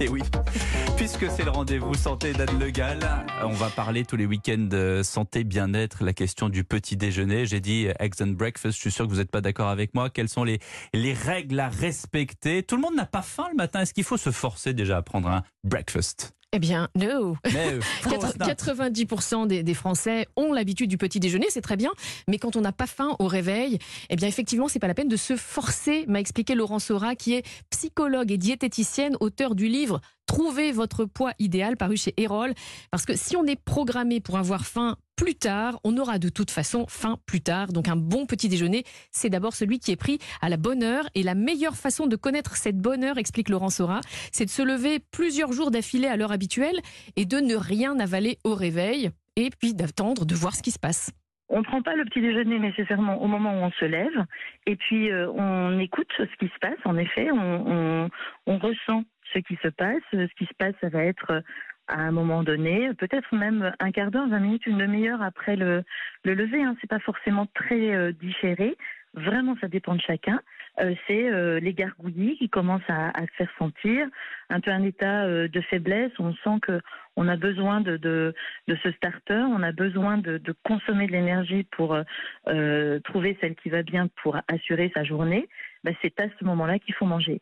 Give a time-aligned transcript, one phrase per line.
[0.00, 0.22] Et oui,
[0.96, 3.00] puisque c'est le rendez-vous santé d'Anne Le Gall,
[3.42, 7.46] on va parler tous les week-ends santé, bien-être, la question du petit déjeuner.
[7.46, 10.08] J'ai dit eggs and breakfast, je suis sûr que vous n'êtes pas d'accord avec moi.
[10.08, 10.60] Quelles sont les,
[10.94, 12.62] les règles à respecter?
[12.62, 13.80] Tout le monde n'a pas faim le matin.
[13.80, 16.32] Est-ce qu'il faut se forcer déjà à prendre un breakfast?
[16.52, 17.36] Eh bien, no.
[17.52, 21.90] Mais, euh, Quatre- 90% des, des Français ont l'habitude du petit déjeuner, c'est très bien.
[22.26, 23.78] Mais quand on n'a pas faim au réveil,
[24.08, 27.34] eh bien, effectivement, c'est pas la peine de se forcer, m'a expliqué Laurent Sora, qui
[27.34, 32.52] est psychologue et diététicienne, auteur du livre Trouver votre poids idéal, paru chez Erol.
[32.90, 36.50] Parce que si on est programmé pour avoir faim plus tard, on aura de toute
[36.50, 37.72] façon faim plus tard.
[37.72, 41.08] Donc un bon petit déjeuner, c'est d'abord celui qui est pris à la bonne heure.
[41.14, 44.62] Et la meilleure façon de connaître cette bonne heure, explique Laurent Sora, c'est de se
[44.62, 46.78] lever plusieurs jours d'affilée à l'heure habituelle
[47.16, 50.78] et de ne rien avaler au réveil et puis d'attendre de voir ce qui se
[50.78, 51.10] passe.
[51.48, 54.26] On ne prend pas le petit déjeuner nécessairement au moment où on se lève,
[54.66, 56.78] et puis euh, on écoute ce qui se passe.
[56.84, 60.02] En effet, on ressent ce qui se passe.
[60.12, 61.40] Ce qui se passe, ça va être euh,
[61.88, 65.84] à un moment donné, peut-être même un quart d'heure, 20 minutes, une demi-heure après le,
[66.24, 66.62] le lever.
[66.62, 66.76] Hein.
[66.80, 68.76] C'est pas forcément très euh, différé.
[69.14, 70.40] Vraiment, ça dépend de chacun.
[70.80, 74.06] Euh, c'est les gargouillis qui commencent à, se faire sentir,
[74.50, 76.12] un peu un état de faiblesse.
[76.18, 76.80] On sent que
[77.16, 78.34] on a besoin de,
[78.68, 81.98] ce starter, on a besoin de, consommer de l'énergie pour
[83.02, 85.48] trouver celle qui va bien pour assurer sa journée.
[85.82, 87.40] Ben, c'est à ce moment-là qu'il faut manger.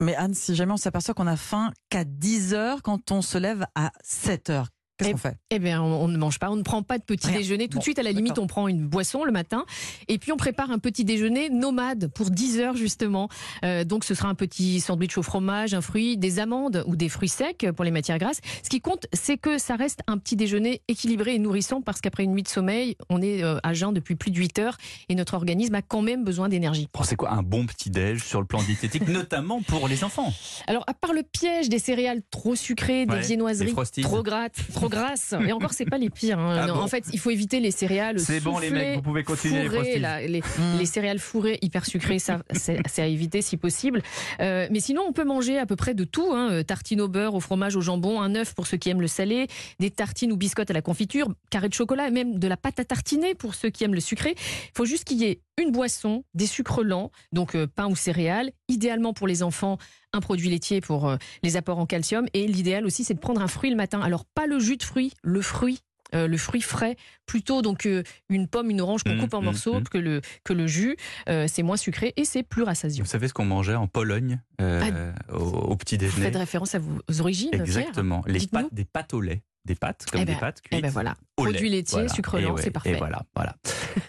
[0.00, 3.38] Mais Anne, si jamais on s'aperçoit qu'on a faim qu'à 10 heures quand on se
[3.38, 5.36] lève à 7 heures, qu'est-ce Et- qu'on fait?
[5.50, 7.38] Eh bien, on, on ne mange pas, on ne prend pas de petit Rien.
[7.38, 7.68] déjeuner.
[7.68, 9.64] Tout Bon, de suite, à la limite, on prend une boisson le matin.
[10.08, 13.28] Et puis, on prépare un petit déjeuner nomade pour 10 heures, justement.
[13.64, 17.08] Euh, donc, ce sera un petit sandwich au fromage, un fruit, des amandes ou des
[17.08, 18.40] fruits secs pour les matières grasses.
[18.62, 22.24] Ce qui compte, c'est que ça reste un petit déjeuner équilibré et nourrissant parce qu'après
[22.24, 24.76] une nuit de sommeil, on est euh, à jeun depuis plus de 8 heures
[25.08, 26.88] et notre organisme a quand même besoin d'énergie.
[26.92, 30.32] Bon, c'est quoi un bon petit déj sur le plan diététique, notamment pour les enfants?
[30.66, 34.85] Alors, à part le piège des céréales trop sucrées, des Ouais, viennoiseries trop grattes, trop
[34.88, 36.38] grasses, et encore, c'est pas les pires.
[36.38, 36.58] hein.
[36.62, 39.02] Ah Non, bon en fait, il faut éviter les céréales C'est bon, les mecs, vous
[39.02, 40.78] pouvez continuer les fourrées, les, Mmh.
[40.78, 44.02] les céréales fourrées, hyper sucrées, ça, c'est c'est à éviter si possible.
[44.40, 46.32] Euh, mais sinon, on peut manger à peu près de tout.
[46.32, 46.50] Hein.
[46.50, 49.06] Euh, Tartines au beurre, au fromage, au jambon, un œuf pour ceux qui aiment le
[49.08, 49.46] salé,
[49.80, 52.80] des tartines ou biscottes à la confiture, carré de chocolat et même de la pâte
[52.80, 54.34] à tartiner pour ceux qui aiment le sucré.
[54.36, 57.96] Il faut juste qu'il y ait une boisson, des sucres lents, donc euh, pain ou
[57.96, 58.50] céréales.
[58.68, 59.78] Idéalement pour les enfants,
[60.16, 62.26] un produit laitier pour euh, les apports en calcium.
[62.34, 64.00] Et l'idéal aussi, c'est de prendre un fruit le matin.
[64.00, 65.80] Alors, pas le jus de fruit, le fruit.
[66.14, 66.94] euh, le fruit frais,
[67.26, 69.88] plutôt donc euh, une pomme, une orange qu'on Mmh, coupe en mmh, morceaux mmh.
[69.88, 70.96] que le que le jus.
[71.28, 73.02] Euh, c'est moins sucré et c'est plus rassasiant.
[73.02, 76.26] Vous savez ce qu'on mangeait en Pologne euh, au, au petit Vous déjeuner?
[76.26, 78.22] faites référence à vos origines, Pierre Exactement.
[78.28, 79.42] Les pâtes, des pâtes au lait.
[79.64, 80.82] Des pâtes, comme Eh des ben, pâtes Eh cuites.
[80.82, 81.50] ben voilà, au lait.
[81.50, 82.08] produit laitier, Voilà.
[82.14, 82.92] sucre Et lent, ouais, c'est parfait.
[82.92, 83.56] Et voilà, voilà.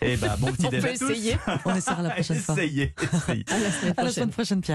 [0.03, 1.35] Et ben bon petit On peut essayer.
[1.65, 2.53] On essaiera la prochaine fois.
[2.53, 3.43] Essayez, essayez.
[3.49, 4.11] À la semaine À la prochaine.
[4.11, 4.65] semaine prochaine, Pierre.